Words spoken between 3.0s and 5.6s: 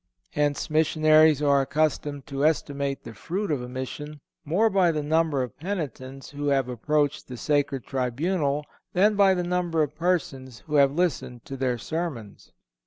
the fruit of a mission more by the number of